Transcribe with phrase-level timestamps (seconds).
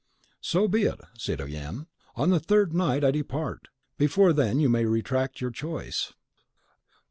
[0.71, 3.67] "Be it so, citoyenne; on the third night I depart.
[3.99, 6.11] Before then you may retract your choice."